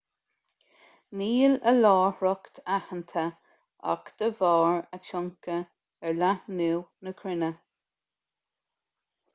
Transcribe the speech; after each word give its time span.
níl 1.19 1.51
a 1.71 1.73
láithreacht 1.75 2.57
aitheanta 2.77 3.25
ach 3.93 4.09
de 4.23 4.31
bharr 4.41 4.81
a 4.99 5.01
tionchar 5.11 5.63
ar 6.09 6.19
leathnú 6.23 6.73
na 7.07 7.17
cruinne 7.23 7.53